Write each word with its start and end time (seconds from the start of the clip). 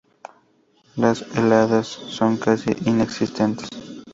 Las 0.95 1.21
heladas 1.37 1.85
son 1.85 2.37
casi 2.37 2.71
inexistentes. 2.89 3.69